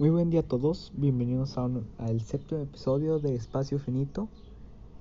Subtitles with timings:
[0.00, 4.28] Muy buen día a todos, bienvenidos a un- al séptimo episodio de Espacio Finito.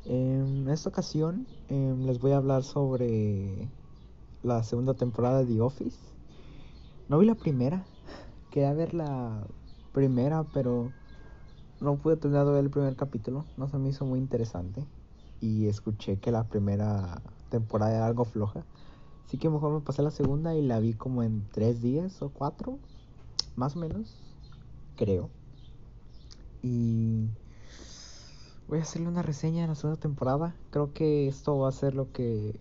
[0.04, 3.70] En esta ocasión em, les voy a hablar sobre
[4.44, 5.98] la segunda temporada de The Office.
[7.08, 7.86] No vi la primera,
[8.52, 9.48] quería ver la
[9.94, 10.92] primera, pero
[11.80, 14.84] no pude terminar de ver el primer capítulo, no se me hizo muy interesante.
[15.40, 18.66] Y escuché que la primera temporada era algo floja.
[19.26, 22.32] Así que mejor me pasé la segunda y la vi como en tres días o
[22.32, 22.80] cuatro,
[23.56, 24.29] más o menos,
[25.00, 25.30] creo.
[26.62, 27.30] Y
[28.68, 30.56] voy a hacerle una reseña de la segunda temporada.
[30.72, 32.54] Creo que esto va a ser lo que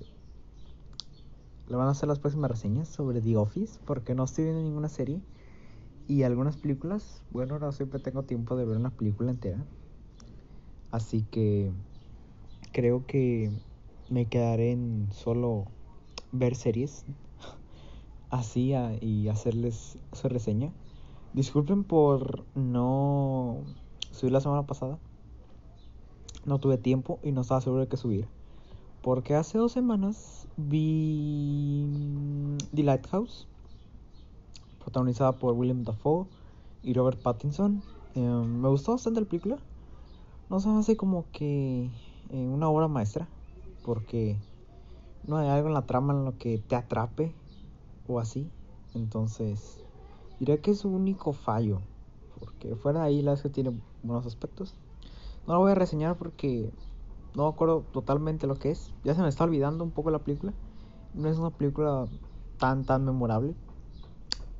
[1.69, 4.89] le van a hacer las próximas reseñas sobre The Office, porque no estoy viendo ninguna
[4.89, 5.21] serie
[6.09, 7.23] y algunas películas.
[7.31, 9.65] Bueno, no siempre tengo tiempo de ver una película entera.
[10.91, 11.73] Así que
[12.73, 13.51] creo que
[14.11, 15.67] me quedaré en solo
[16.33, 17.05] ver series
[18.31, 20.73] así a- y hacerles su reseña.
[21.35, 23.59] Disculpen por no
[24.11, 24.99] subir la semana pasada.
[26.45, 28.29] No tuve tiempo y no estaba seguro de qué subir.
[29.03, 31.87] Porque hace dos semanas vi
[32.75, 33.47] The Lighthouse,
[34.81, 36.27] protagonizada por William Dafoe
[36.83, 37.83] y Robert Pattinson.
[38.15, 39.59] Eh, me gustó bastante la película.
[40.49, 41.91] No se me hace como que
[42.31, 43.29] eh, una obra maestra,
[43.85, 44.39] porque
[45.27, 47.35] no hay algo en la trama en lo que te atrape
[48.07, 48.51] o así.
[48.95, 49.85] Entonces,
[50.39, 51.81] diré que es su único fallo,
[52.39, 54.75] porque fuera de ahí la que tiene buenos aspectos.
[55.47, 56.73] No la voy a reseñar porque
[57.35, 58.93] no me acuerdo totalmente lo que es.
[59.05, 60.53] Ya se me está olvidando un poco la película.
[61.15, 62.07] No es una película
[62.59, 63.55] tan, tan memorable.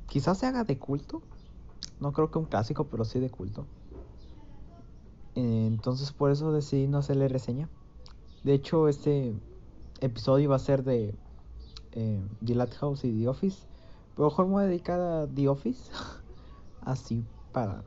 [0.07, 1.21] Quizás se haga de culto.
[1.99, 3.65] No creo que un clásico, pero sí de culto.
[5.35, 7.69] Entonces por eso decidí no hacerle reseña.
[8.43, 9.35] De hecho, este
[10.01, 11.13] episodio va a ser de
[11.91, 13.68] eh, The Lighthouse y The Office.
[14.19, 15.89] Mejor me voy a dedicar a The Office.
[16.81, 17.83] Así para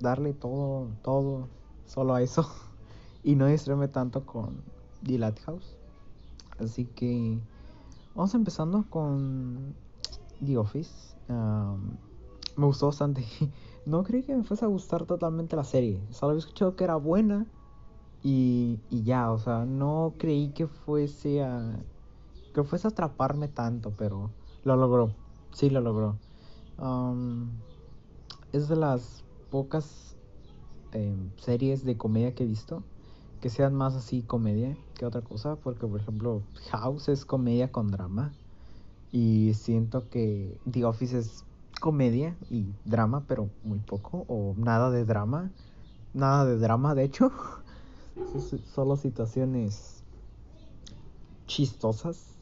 [0.00, 1.48] darle todo, todo,
[1.86, 2.48] solo a eso.
[3.26, 4.62] Y no distraerme tanto con
[5.02, 5.78] The Lighthouse.
[6.58, 7.40] Así que
[8.14, 9.74] vamos empezando con
[10.44, 11.16] The Office.
[11.28, 11.96] Am,
[12.56, 13.24] me gustó bastante.
[13.86, 16.02] No creí que me fuese a gustar totalmente la serie.
[16.10, 17.46] Solo había escuchado que era buena
[18.22, 21.78] y, y ya, o sea, no creí que fuese a
[22.54, 24.30] que fuese a atraparme tanto, pero
[24.64, 25.23] lo logró.
[25.54, 26.18] Sí, lo logró.
[26.76, 27.50] Am,
[28.52, 30.16] es de las pocas
[30.92, 32.82] em, series de comedia que he visto
[33.40, 37.90] que sean más así comedia que otra cosa, porque por ejemplo House es comedia con
[37.90, 38.32] drama
[39.12, 41.44] y siento que The Office es
[41.78, 45.52] comedia y drama, pero muy poco o nada de drama,
[46.14, 47.30] nada de drama de hecho,
[48.74, 50.02] solo situaciones
[51.46, 52.34] chistosas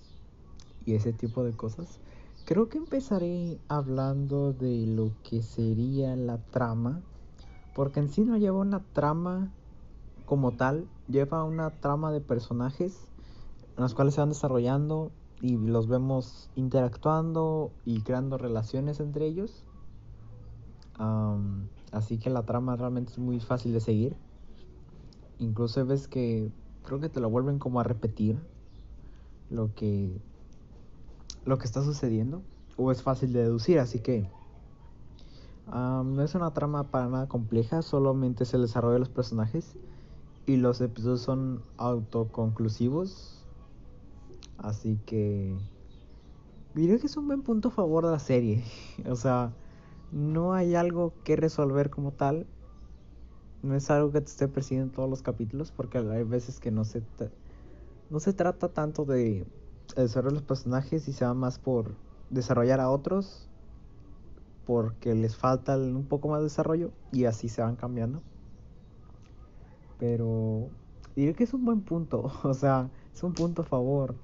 [0.87, 1.99] y ese tipo de cosas.
[2.45, 7.01] Creo que empezaré hablando de lo que sería la trama,
[7.73, 9.53] porque en sí no lleva una trama
[10.27, 12.99] como tal, lleva una trama de personajes
[13.77, 19.65] en los cuales se van desarrollando y los vemos interactuando y creando relaciones entre ellos.
[20.99, 24.17] Am, así que la trama realmente es muy fácil de seguir.
[25.39, 26.51] Incluso ves que
[26.85, 28.37] creo que te lo vuelven como a repetir
[29.49, 30.21] lo que
[31.45, 32.43] lo que está sucediendo
[32.77, 34.29] o es fácil de deducir, así que
[35.67, 39.77] no es una trama para nada compleja, solamente es el desarrollo de los personajes
[40.47, 43.45] y los episodios son autoconclusivos,
[44.59, 45.57] así que
[46.75, 48.65] diré que es un buen punto a favor de la serie,
[49.09, 49.53] o sea,
[50.11, 52.47] no hay algo que resolver como tal,
[53.63, 56.71] no es algo que te esté persiguiendo en todos los capítulos, porque hay veces que
[56.71, 57.03] no se,
[58.11, 59.47] no se trata tanto de
[60.01, 61.95] desarrollar los personajes y se va más por
[62.31, 63.49] desarrollar a otros,
[64.65, 68.23] porque les falta un poco más de desarrollo y así se van cambiando.
[69.99, 70.71] Pero
[71.15, 74.15] diré que es un buen punto, o sea, es un punto a favor.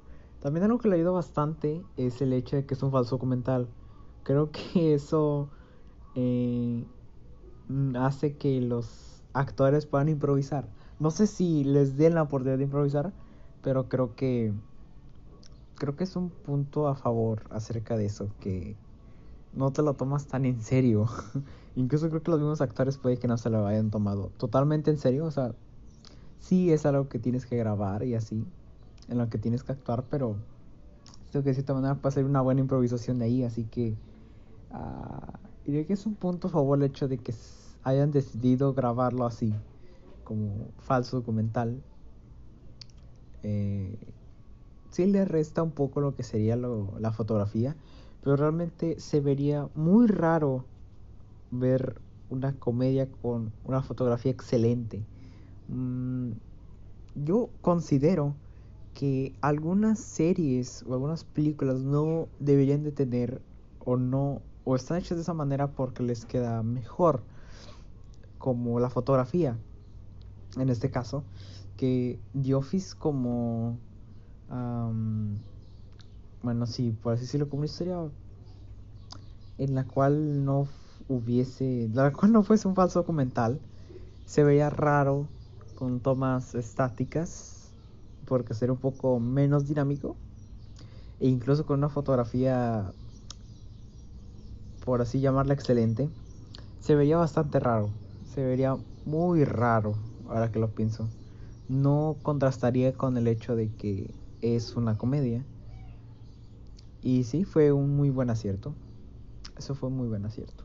[0.40, 3.68] También algo que le ayuda bastante es el hecho de que es un falso documental.
[4.22, 5.50] Creo que eso
[6.14, 6.84] eh,
[7.68, 10.68] mm, hace que los actores puedan improvisar.
[10.98, 13.12] No sé si les den la oportunidad de improvisar,
[13.62, 14.52] pero creo que
[15.78, 18.76] creo que es un punto a favor acerca de eso, que
[19.52, 21.06] no te lo tomas tan en serio.
[21.76, 24.98] Incluso creo que los mismos actores puede que no se lo hayan tomado totalmente en
[24.98, 25.54] serio, o sea,
[26.40, 28.44] sí es algo que tienes que grabar y así,
[29.08, 30.36] en lo que tienes que actuar, pero
[31.30, 33.96] creo que de cierta manera puede ser una buena improvisación de ahí, así que
[34.70, 37.34] ah, diría que es un punto a favor el hecho de que
[37.84, 39.54] hayan decidido grabarlo así,
[40.24, 41.82] como falso documental.
[44.90, 47.76] Sí le resta un poco lo que sería lo- la fotografía,
[48.20, 50.64] pero realmente se vería muy raro
[51.50, 52.00] ver
[52.30, 55.04] una comedia con una fotografía excelente.
[55.68, 56.32] Mm,
[57.14, 58.36] yo considero
[58.94, 63.42] que algunas series o algunas películas no deberían de tener
[63.80, 67.22] o no o están hechas de esa manera porque les queda mejor
[68.38, 69.58] como la fotografía
[70.56, 71.24] en este caso
[71.76, 73.78] que The Office como
[76.42, 77.98] bueno sí por así decirlo como una historia
[79.58, 80.68] en la cual no
[81.08, 83.60] hubiese la cual no fuese un falso documental
[84.24, 85.28] se veía raro
[85.74, 87.72] con tomas estáticas
[88.24, 90.16] porque sería un poco menos dinámico
[91.20, 92.92] e incluso con una fotografía
[94.84, 96.08] por así llamarla excelente
[96.80, 97.90] se vería bastante raro
[98.34, 99.94] se vería muy raro
[100.28, 101.08] ahora que lo pienso.
[101.68, 104.10] No contrastaría con el hecho de que
[104.42, 105.44] es una comedia
[107.02, 108.74] y sí fue un muy buen acierto
[109.56, 110.64] eso fue muy buen acierto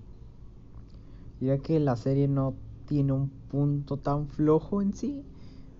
[1.39, 2.55] diría que la serie no
[2.85, 5.25] tiene un punto tan flojo en sí,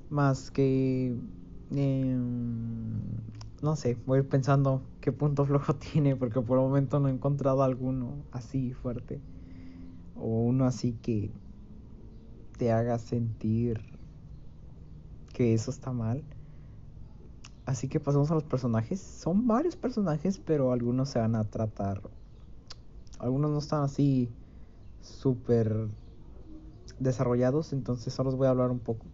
[0.10, 1.16] más que...
[1.72, 3.02] Em,
[3.62, 7.64] no sé, voy pensando qué punto flojo tiene, porque por el momento no he encontrado
[7.64, 9.22] alguno así fuerte.
[10.16, 11.32] O uno así que
[12.58, 13.82] te haga sentir
[15.34, 16.24] que eso está mal.
[17.66, 19.00] Así que pasamos a los personajes.
[19.00, 22.02] Son varios personajes, pero algunos se van a tratar.
[23.20, 24.30] Algunos no están así
[25.02, 25.88] súper
[27.00, 29.06] desarrollados, entonces solo os voy a hablar un poco.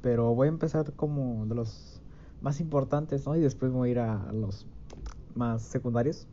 [0.00, 2.00] Pero voy a empezar como de los
[2.40, 3.36] más importantes, ¿no?
[3.36, 4.66] Y después voy a ir a, los
[5.34, 6.26] más secundarios.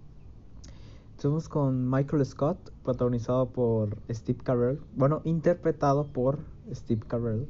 [1.18, 4.80] Estamos con Michael Scott, protagonizado por Steve Carell.
[4.96, 6.40] Bueno, interpretado por
[6.72, 7.48] Steve Carell.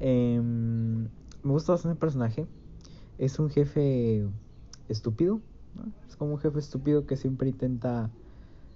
[0.00, 2.46] Em, me gusta bastante el personaje.
[3.18, 4.26] Es un jefe
[4.88, 5.40] estúpido.
[6.08, 8.10] Es como un jefe estúpido que siempre intenta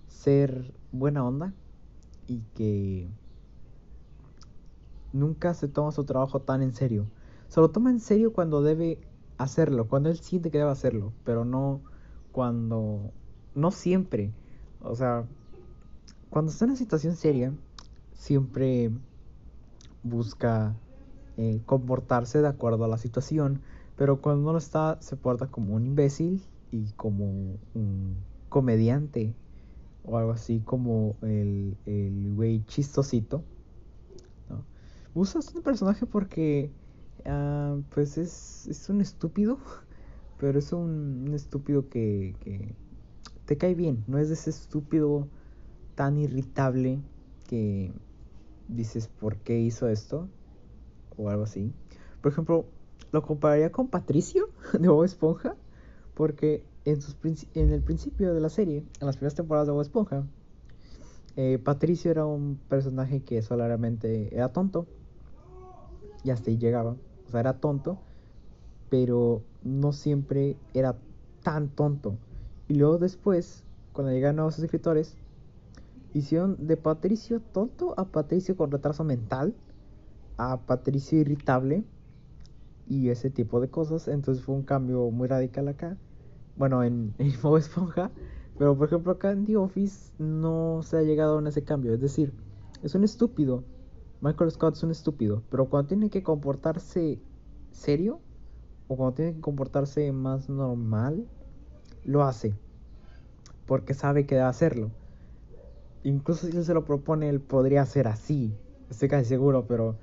[0.07, 1.53] ser buena onda.
[2.27, 3.09] Y que
[5.13, 7.07] nunca se toma su trabajo tan en serio.
[7.49, 8.99] Se lo toma en serio cuando debe
[9.39, 11.81] hacerlo, cuando él siente que debe hacerlo, pero no
[12.33, 13.13] cuando...
[13.55, 14.33] No siempre.
[14.81, 15.25] O sea,
[16.31, 17.53] cuando está en una situación seria,
[18.13, 18.91] siempre
[20.03, 20.77] busca
[21.37, 23.63] eh, comportarse de acuerdo a la situación,
[23.99, 26.43] pero cuando no lo está, se porta como un imbécil
[26.73, 28.17] y como un
[28.49, 29.35] comediante
[30.05, 33.45] o algo así como el, el güey chistosito
[35.15, 36.71] usas un personaje porque
[37.25, 39.59] ah, pues es, es, un estúpido,
[40.39, 42.75] pero es un, estúpido que, que,
[43.47, 45.27] te cae bien, no es ese estúpido
[45.95, 47.01] tan irritable
[47.49, 47.93] que
[48.69, 50.29] dices por qué hizo esto
[51.17, 51.73] o algo así.
[52.21, 52.67] Por ejemplo,
[53.13, 54.49] lo compararía con Patricio
[54.79, 55.57] de Bob Esponja,
[56.15, 57.17] porque en, sus,
[57.55, 60.25] en el principio de la serie, en las primeras temporadas de Bob Esponja,
[61.37, 64.87] eh, Patricio era un personaje que solamente era tonto
[66.25, 66.97] y hasta ahí llegaba.
[67.27, 67.99] O sea, era tonto,
[68.91, 70.97] pero no siempre era
[71.43, 72.17] tan tonto.
[72.67, 73.63] Y luego después,
[73.93, 75.17] cuando llegaron nuevos escritores,
[76.13, 79.55] hicieron de Patricio tonto a Patricio con retraso mental,
[80.39, 81.85] a Patricio irritable
[82.89, 84.09] y ese tipo de cosas.
[84.09, 85.97] Entonces fue un cambio muy radical acá.
[86.57, 88.11] Bueno, en, en Modo Esponja.
[88.59, 91.95] Pero por ejemplo acá en Office no se ha llegado a ese cambio.
[91.95, 92.33] Es decir,
[92.83, 93.63] es un estúpido
[94.21, 97.21] Michael Scott es un estúpido, pero cuando tiene que comportarse
[97.71, 98.21] serio
[98.89, 101.29] o cuando tiene que comportarse más normal,
[102.05, 102.57] lo hace.
[103.65, 104.91] Porque sabe que debe hacerlo.
[106.03, 108.57] Incluso si se lo propone, él podría hacer así.
[108.91, 109.97] Estoy casi seguro, pero,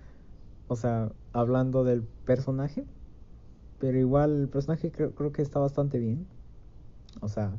[0.68, 2.86] o sea, hablando del personaje.
[3.80, 6.28] Pero igual el personaje creo, creo que está bastante bien.
[7.22, 7.58] O sea,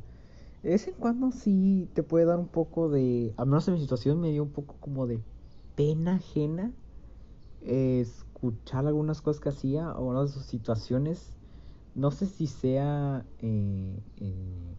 [0.63, 3.81] de vez en cuando sí te puede dar un poco de, al menos en mi
[3.81, 5.21] situación me dio un poco como de
[5.77, 6.73] pena ajena
[7.61, 11.33] escuchar algunas cosas que hacía o algunas de sus situaciones.
[11.95, 14.77] No sé si sea eh, eh,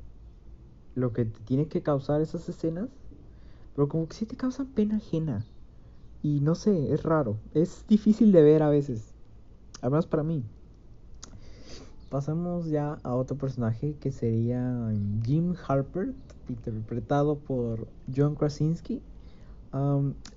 [0.95, 2.89] lo que te tiene que causar esas escenas,
[3.75, 5.45] pero como que sí te causan pena ajena.
[6.23, 7.37] Y no sé, es raro.
[7.53, 9.13] Es difícil de ver a veces.
[9.83, 10.43] Menos para mí.
[12.09, 14.91] Pasamos ya a otro personaje que sería
[15.23, 16.13] Jim Harper,
[16.47, 19.01] interpretado por John Krasinski.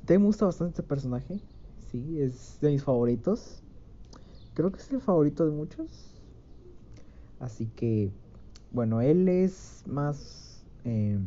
[0.05, 1.41] Te gusta bastante este personaje.
[1.91, 3.63] Sí, es de mis favoritos.
[4.55, 5.89] Creo que es el favorito de muchos.
[7.39, 8.11] Así que,
[8.73, 10.63] bueno, él es más...
[10.85, 11.25] Em,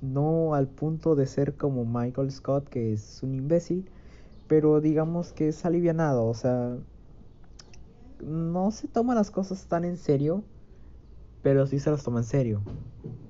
[0.00, 3.88] no al punto de ser como Michael Scott, que es un imbécil.
[4.46, 6.26] Pero digamos que es alivianado.
[6.26, 6.76] O sea,
[8.22, 10.44] no se toma las cosas tan en serio.
[11.42, 12.62] Pero sí se las toma en serio.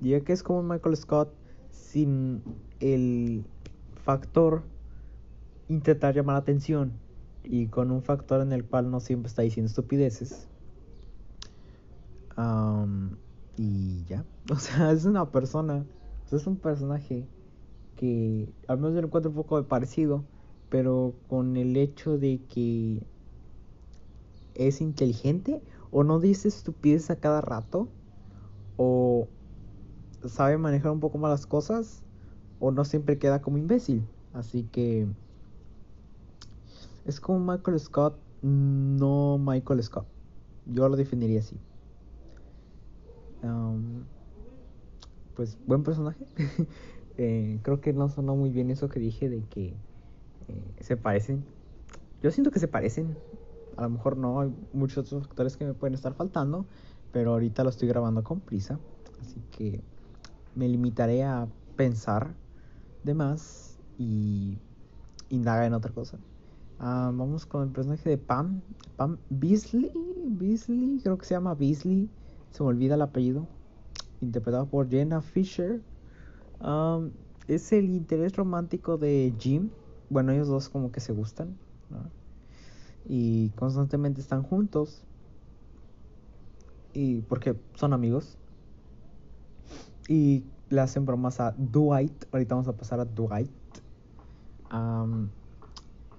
[0.01, 1.33] ya que es como Michael Scott
[1.71, 2.41] sin
[2.79, 3.45] el
[4.03, 4.63] factor
[5.67, 6.93] intentar llamar la atención
[7.43, 10.47] y con un factor en el cual no siempre está diciendo estupideces.
[13.57, 15.85] y ya, o sea, es una persona,
[16.31, 17.27] es un personaje
[17.95, 20.23] que al menos yo lo encuentro un poco parecido,
[20.69, 23.03] pero con el hecho de que
[24.55, 27.87] es inteligente o no dice estupidez a cada rato
[28.77, 29.27] o
[30.25, 32.03] sabe manejar un poco más las cosas
[32.59, 34.05] o no siempre queda como imbécil.
[34.33, 35.07] Así que
[37.05, 40.07] es como Michael Scott, no Michael Scott.
[40.65, 41.57] Yo lo definiría así.
[45.35, 46.25] Pues buen personaje.
[47.17, 49.67] Eh, creo que no sonó muy bien eso que dije de que
[50.49, 51.45] eh, se parecen.
[52.21, 53.15] Yo siento que se parecen.
[53.77, 56.65] A lo mejor no, hay muchos otros factores que me pueden estar faltando.
[57.13, 58.81] Pero ahorita lo estoy grabando con prisa.
[59.21, 59.81] Así que
[60.55, 62.35] me limitaré a pensar
[63.03, 64.57] de más y
[65.29, 66.17] indagar en otra cosa.
[66.79, 68.61] Ah, vamos con el personaje de Pam.
[68.97, 69.91] Pam Beasley.
[70.25, 72.09] Beasley, creo que se llama Beasley.
[72.51, 73.47] Se me olvida el apellido.
[74.21, 75.81] Interpretado por Jenna Fisher.
[77.47, 79.69] es el interés romántico de Jim.
[80.09, 81.57] Bueno, ellos dos como que se gustan.
[83.07, 85.03] Y constantemente están juntos.
[86.93, 88.37] Y porque son amigos.
[90.07, 92.25] Y le hacen bromas a Dwight.
[92.31, 93.51] Ahorita vamos a pasar a Dwight.
[94.69, 95.31] también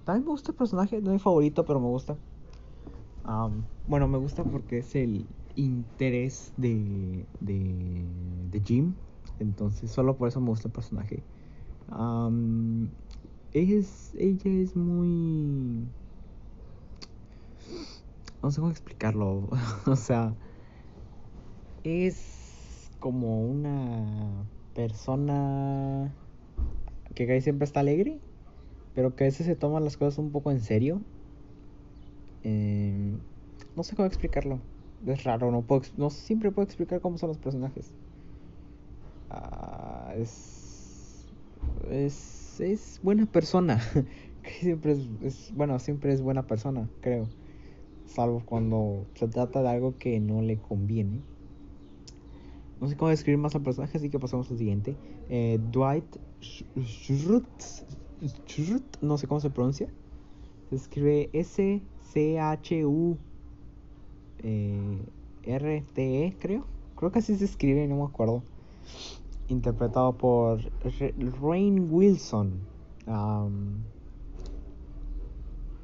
[0.07, 2.17] me gusta el personaje, no es mi favorito, pero me gusta.
[3.88, 5.26] bueno, me gusta porque es el
[5.57, 8.05] interés de, de,
[8.51, 8.95] de Jim.
[9.41, 11.23] Entonces, solo por eso me gusta el personaje.
[13.53, 15.85] ella, es, ella es muy...
[18.43, 19.49] No sé cómo explicarlo.
[19.87, 20.35] o sea,
[21.83, 24.45] es como una
[24.75, 26.15] persona
[27.15, 28.21] que siempre está alegre,
[28.95, 31.01] pero que a veces se toma las cosas un poco en serio.
[32.43, 33.19] Em,
[33.75, 34.61] no sé cómo explicarlo.
[35.05, 37.93] Es raro, no, puedo, no siempre puedo explicar cómo son los personajes.
[39.31, 41.26] Ah, es,
[41.91, 43.81] es, es buena persona.
[44.61, 47.29] siempre es, bueno, siempre es buena persona, creo.
[48.07, 51.21] Salvo cuando se trata de algo que no le conviene.
[52.81, 54.97] No sé cómo describir más al personaje, así que pasamos al siguiente.
[55.29, 56.05] Eh, Dwight
[56.85, 57.65] Schrute,
[59.00, 59.88] no sé cómo se pronuncia.
[60.71, 61.31] Se escribe
[64.38, 66.64] S-C-H-U-R-T-E, e, creo.
[66.97, 68.43] Creo que así se escribe, no me acuerdo.
[69.49, 70.61] Interpretado por
[71.40, 72.61] Rain Wilson.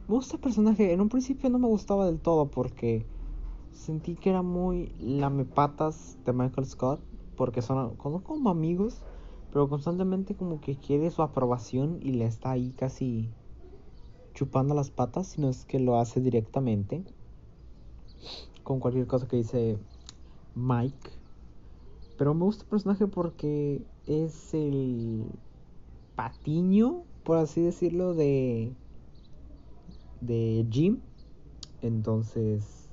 [0.08, 0.92] me gusta el personaje.
[0.92, 3.04] En un principio no me gustaba del todo porque
[3.72, 7.00] sentí que era muy lamepatas de Michael Scott,
[7.36, 9.02] porque son como amigos,
[9.52, 13.30] pero constantemente como que quiere su aprobación y le está ahí casi
[14.34, 17.04] chupando las patas, si no es que lo hace directamente
[18.62, 19.78] con cualquier cosa que dice
[20.54, 21.10] Mike.
[22.16, 25.24] Pero me gusta el personaje porque es el
[26.14, 28.72] patiño, por así decirlo, de
[30.20, 31.00] de Jim.
[31.80, 32.88] Entonces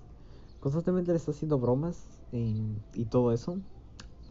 [0.59, 3.57] constantemente le está haciendo bromas y todo eso.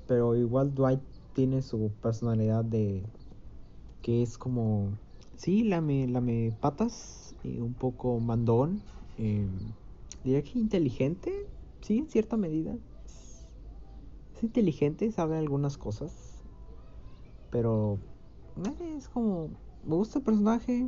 [0.07, 1.01] Pero igual Dwight
[1.35, 3.05] tiene su personalidad de
[4.03, 4.89] que es como,
[5.37, 8.81] sí, lame, lame patas, y un poco mandón.
[9.19, 9.47] Eh,
[10.29, 11.33] diría que inteligente,
[11.81, 12.77] sí, en cierta medida.
[13.07, 16.13] Es, inteligente, sabe algunas cosas.
[17.51, 17.99] Pero
[18.57, 19.49] eh, es como,
[19.85, 20.87] me gusta el personaje,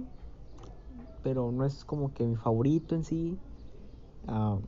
[1.23, 3.39] pero no es como que mi favorito en sí.
[4.29, 4.59] Ah,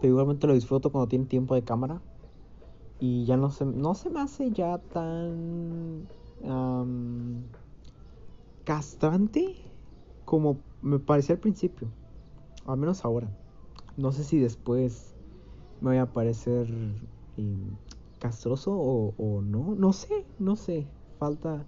[0.00, 2.00] pero igualmente lo disfruto cuando tiene tiempo de cámara.
[2.98, 6.08] Y ya no se, no se me hace ya tan
[8.64, 9.54] castrante
[10.24, 11.88] como me parecía al principio.
[12.66, 13.28] Al menos ahora.
[13.96, 15.14] No sé si después
[15.80, 16.66] me voy a parecer
[17.36, 17.70] eh,
[18.18, 19.74] castroso o, o, no.
[19.74, 20.86] No sé, no sé.
[21.18, 21.66] Falta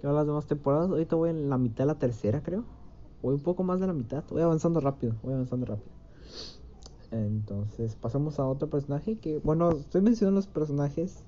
[0.00, 0.90] que las demás temporadas.
[0.90, 2.64] Ahorita voy en la mitad de la tercera, creo.
[3.22, 4.24] Voy un poco más de la mitad.
[4.30, 5.14] Voy avanzando rápido.
[5.22, 5.98] Voy avanzando rápido.
[7.10, 11.24] Entonces pasamos a otro personaje que, bueno, estoy mencionando los personajes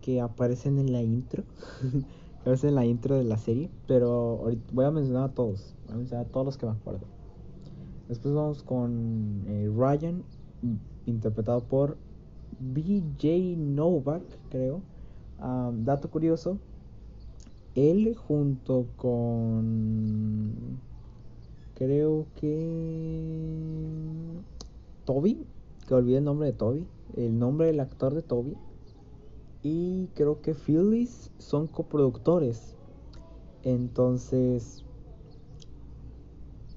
[0.00, 1.44] que aparecen en la intro,
[2.40, 5.94] aparecen en la intro de la serie, pero ahorita voy a mencionar a todos, voy
[5.94, 7.06] a mencionar a todos los que me acuerdo.
[8.08, 10.22] Después vamos con eh, Ryan,
[11.06, 11.96] interpretado por
[12.60, 14.80] BJ Novak, creo.
[15.38, 16.58] dato curioso,
[17.74, 20.52] él junto con
[21.74, 23.62] creo que
[25.04, 25.44] Toby,
[25.88, 28.56] que olvidé el nombre de Toby, el nombre del actor de Toby.
[29.64, 32.76] Y creo que Phyllis son coproductores.
[33.62, 34.84] Entonces,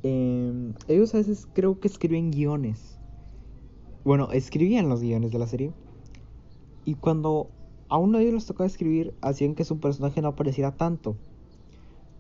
[0.06, 3.00] em, ellos a veces creo que escriben guiones.
[4.04, 5.74] Bueno, escribían los guiones de la serie.
[6.86, 7.50] Y cuando
[7.90, 11.16] a uno de ellos les tocaba escribir, hacían que su personaje no apareciera tanto.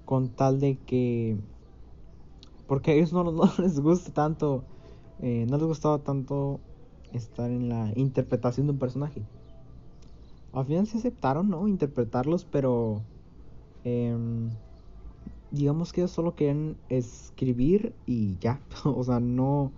[0.04, 1.38] Con tal de que...
[2.66, 4.64] Porque a ellos no, no les gusta tanto,
[5.22, 6.60] eh, no les gustaba tanto
[7.14, 9.22] estar en la interpretación de un personaje.
[10.54, 11.68] Al final se aceptaron, ¿no?
[11.68, 13.04] Interpretarlos, pero...
[13.84, 14.50] Em,
[15.56, 18.62] digamos que ellos solo querían escribir y ya.
[18.86, 19.72] o sea, no...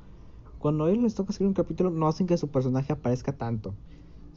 [0.59, 3.73] Cuando a ellos les toca escribir un capítulo, no hacen que su personaje aparezca tanto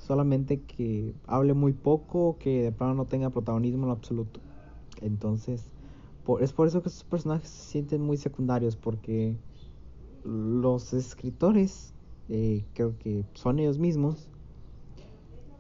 [0.01, 4.41] solamente que hable muy poco, que de plano no tenga protagonismo en absoluto.
[5.01, 5.71] Entonces,
[6.41, 9.37] es por eso que estos personajes se sienten muy secundarios, porque
[10.25, 11.93] los escritores,
[12.29, 14.29] eh, creo que son ellos mismos,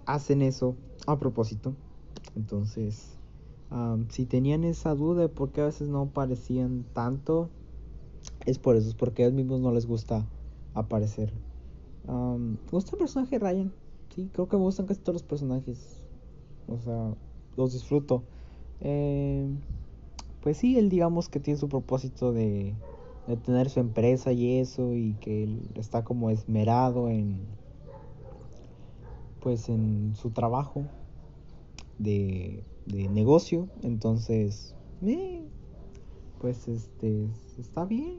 [0.06, 0.75] hacen eso
[1.06, 1.75] a propósito.
[2.34, 3.18] Entonces,
[4.08, 7.48] si tenían esa duda de por qué a veces no aparecían tanto,
[8.46, 10.26] es por eso, es porque a ellos mismos no les gusta
[10.74, 11.32] aparecer.
[12.06, 13.72] Um, gusta el personaje Ryan?
[14.14, 16.00] Sí, creo que me gustan casi todos los personajes.
[16.66, 17.14] O sea,
[17.56, 18.24] los disfruto.
[18.80, 19.46] Eh,
[20.42, 22.74] pues sí, él digamos que tiene su propósito de,
[23.26, 24.94] de tener su empresa y eso.
[24.94, 27.38] Y que él está como esmerado en.
[29.40, 30.84] Pues en su trabajo
[31.98, 33.68] de, de negocio.
[33.82, 34.75] Entonces,
[36.38, 37.26] pues este,
[37.59, 38.18] está bien.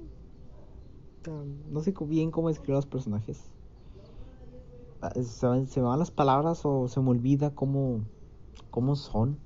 [1.70, 3.52] No sé bien cómo escribir los personajes
[5.24, 5.48] se,
[5.80, 8.02] me van las palabras o se me olvida cómo,
[8.70, 9.38] cómo son,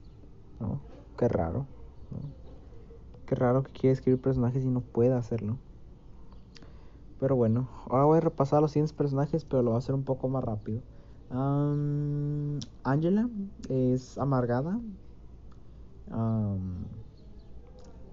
[0.59, 0.79] ¿no?
[1.17, 1.65] Qué raro,
[3.25, 5.57] Qué raro que quiera escribir personajes y no pueda hacerlo.
[7.19, 10.03] Pero bueno, ahora voy a repasar los siguientes personajes, pero lo voy a hacer un
[10.03, 10.81] poco más rápido.
[12.83, 13.27] Angela
[13.69, 14.79] es amargada,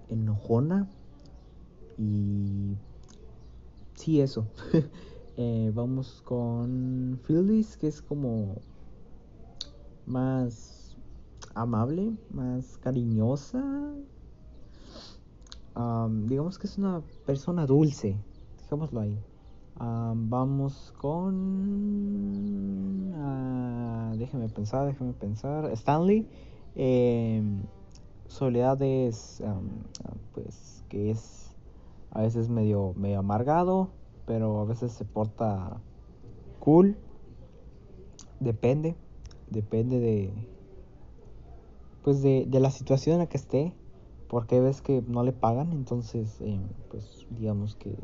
[0.09, 0.87] enojona
[1.97, 2.75] y
[3.95, 4.47] sí eso.
[5.35, 8.61] Eh, vamos con Phyllis, que es como
[10.05, 10.95] más
[11.55, 13.63] amable, más cariñosa.
[16.27, 18.15] digamos que es una persona dulce,
[18.61, 19.17] dejémoslo ahí.
[19.79, 21.23] vamos con...
[23.11, 25.71] Uh, déjeme pensar, déjeme pensar.
[25.71, 26.27] Stanley.
[26.75, 27.63] Em,
[28.33, 29.41] Soledad es,
[30.33, 31.55] pues, que es
[32.11, 33.89] a veces medio, medio amargado
[34.25, 35.81] pero a veces se porta
[36.59, 36.97] cool.
[38.39, 38.95] Depende,
[39.49, 40.33] depende de
[42.03, 43.73] pues de, la situación en la que esté,
[44.27, 47.95] porque ves que no le pagan, entonces eh, pues digamos que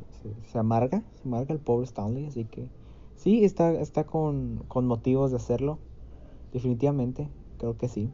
[0.45, 2.69] se, amarga, se amarga el pobre Stanley, así que
[3.17, 5.79] sí, está, está con, con motivos de hacerlo,
[6.53, 8.09] definitivamente, creo que sí.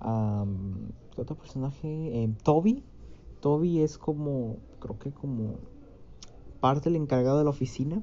[0.00, 1.88] ¿Qué otro personaje?
[1.88, 2.82] Eh, Toby.
[3.40, 5.58] Toby es como, creo que como
[6.60, 8.02] parte el encargado de la oficina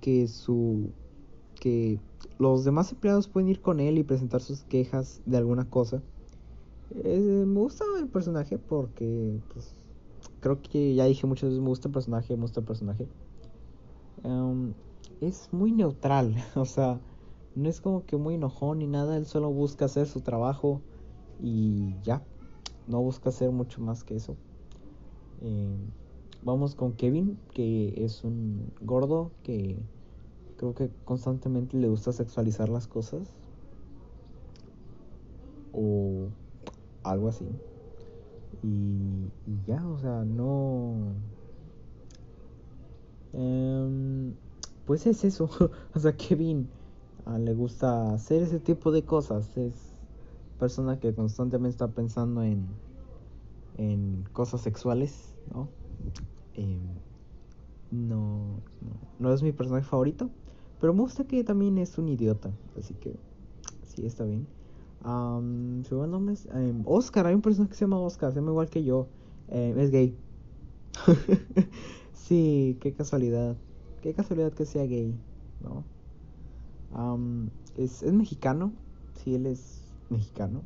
[0.00, 0.92] que su
[1.60, 1.98] que
[2.38, 6.02] los demás empleados pueden ir con él y presentar sus quejas de alguna cosa.
[7.04, 9.72] Eh, me gusta el personaje porque pues,
[10.40, 13.08] creo que ya dije muchas veces me gusta el personaje, me gusta el personaje.
[14.24, 14.74] Em,
[15.20, 17.00] es muy neutral, o sea,
[17.54, 20.80] no es como que muy enojón ni nada, él solo busca hacer su trabajo
[21.42, 22.22] y ya,
[22.88, 24.36] no busca hacer mucho más que eso.
[25.42, 25.76] Eh,
[26.44, 29.78] Vamos con Kevin, que es un gordo que
[30.58, 33.22] creo que constantemente le gusta sexualizar las cosas.
[35.72, 36.28] O
[37.02, 37.46] algo así.
[38.62, 39.30] Y,
[39.66, 41.14] ya, o sea, no...
[43.32, 44.34] Em,
[44.84, 45.48] pues es eso.
[45.94, 46.68] o sea, Kevin
[47.38, 49.56] le gusta hacer ese tipo de cosas.
[49.56, 49.74] Es
[50.58, 52.66] persona que constantemente está pensando en,
[53.76, 55.68] en cosas sexuales, ¿no?
[56.54, 56.80] Em,
[57.90, 58.62] no,
[59.18, 60.30] no, es mi personaje favorito,
[60.80, 63.14] pero me gusta que también es un idiota, así que
[63.82, 64.46] sí, está bien.
[65.02, 68.50] su buen nombre es em, Oscar, hay un personaje que se llama Oscar, se llama
[68.52, 69.08] igual que yo,
[69.48, 70.16] em, es gay.
[72.12, 73.56] sí, qué casualidad,
[74.02, 75.14] qué casualidad que sea gay,
[75.60, 75.84] ¿no?
[77.76, 78.72] Es, es mexicano,
[79.14, 80.62] sí, él es mexicano.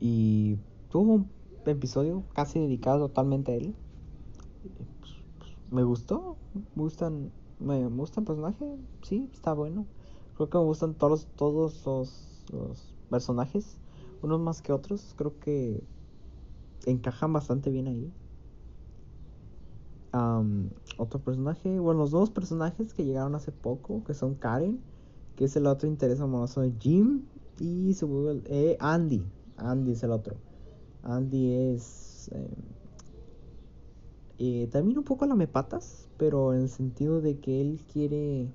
[0.00, 0.58] Y
[0.90, 1.30] tuvo un
[1.66, 3.74] episodio casi dedicado totalmente a él.
[5.00, 5.12] Pues,
[5.70, 6.36] me gustó,
[6.74, 8.64] me gustan, me, gusta el personaje,
[9.02, 9.86] sí, está bueno.
[10.36, 13.76] Creo que me gustan todos, todos los, personajes,
[14.22, 15.84] unos más que otros, creo que
[16.86, 18.12] encajan bastante bien ahí.
[20.12, 24.80] Otro personaje, bueno, los dos personajes que llegaron hace poco, que son Karen,
[25.36, 27.22] que es el otro interés amoroso de Jim,
[27.58, 29.24] y su eh, Andy,
[29.56, 30.36] Andy es el otro.
[31.02, 32.50] Andy es eh,
[34.38, 38.48] eh, también un poco lamepatas, pero en el sentido de que él quiere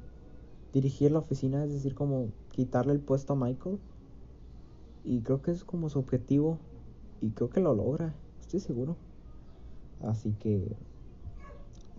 [0.74, 3.80] dirigir la oficina, es decir, como quitarle el puesto a Michael.
[5.04, 6.60] Y creo que es como su objetivo
[7.22, 8.98] y creo que lo logra, estoy seguro.
[10.02, 10.76] Así que,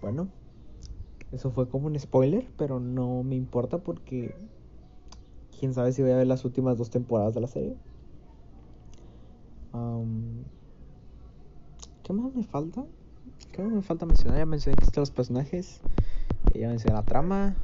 [0.01, 0.29] bueno,
[1.33, 4.35] eso fue como un spoiler, pero no me importa porque
[5.59, 7.77] quién sabe si voy a ver las últimas dos temporadas de la serie.
[12.09, 12.87] ¿Qué más me falta?
[13.53, 14.39] ¿Qué más me falta mencionar?
[14.39, 15.83] Ya mencioné que están los personajes,
[16.55, 17.55] ya mencioné la trama.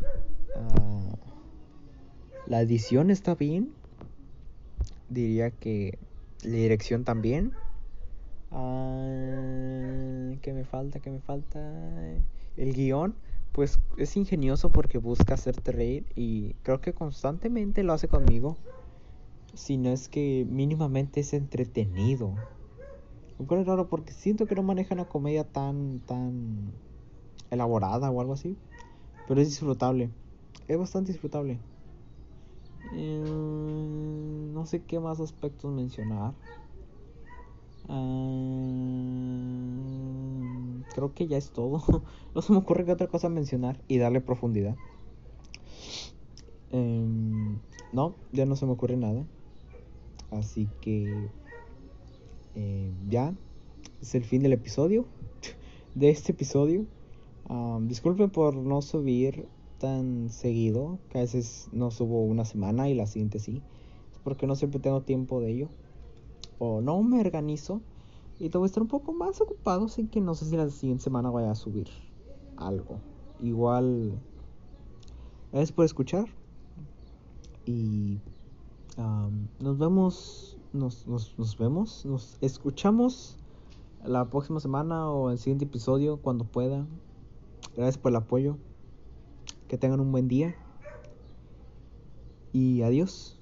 [0.54, 1.16] Ah,
[2.46, 3.72] la edición está bien.
[5.08, 5.98] Diría que
[6.42, 7.54] la dirección también.
[10.42, 11.00] ¿Qué me falta?
[11.00, 11.58] ¿Qué me falta?
[12.56, 13.14] El guion,
[13.52, 18.56] pues es ingenioso porque busca hacerte reír y creo que constantemente lo hace conmigo.
[19.54, 22.32] Si no es que mínimamente es entretenido.
[23.38, 26.72] Lo es raro porque siento que no maneja una comedia tan, tan
[27.50, 28.56] elaborada o algo así.
[29.28, 30.10] Pero es disfrutable.
[30.68, 31.58] Es bastante disfrutable.
[32.92, 33.20] Eh,
[34.52, 36.32] no sé qué más aspectos mencionar.
[37.88, 39.33] Ah,
[40.94, 41.82] creo que ya es todo.
[42.34, 44.76] no se me ocurre que otra cosa mencionar y darle profundidad.
[46.70, 47.58] Em,
[47.92, 49.26] no, ya no se me ocurre nada.
[50.30, 51.28] Así que
[52.54, 53.34] em, ya
[54.00, 55.06] es el fin del episodio.
[55.94, 56.86] De este episodio.
[57.82, 59.46] disculpen por no subir
[59.78, 60.98] tan seguido.
[61.10, 63.62] Que a veces no subo una semana y la siguiente sí.
[64.12, 65.68] Es porque no siempre tengo tiempo de ello
[66.58, 67.80] o no me organizo
[68.44, 71.02] y te voy estar un poco más ocupado, así que no sé si la siguiente
[71.02, 71.88] semana vaya a subir
[72.58, 73.00] algo.
[73.40, 74.20] Igual,
[75.50, 76.26] gracias por escuchar
[77.64, 78.18] y
[79.60, 83.38] nos vemos, nos, nos vemos, nos escuchamos
[84.04, 86.86] la próxima semana o el siguiente episodio cuando pueda.
[87.74, 88.58] Gracias por el apoyo.
[89.68, 90.54] Que tengan un buen día.
[92.52, 93.33] Y adiós.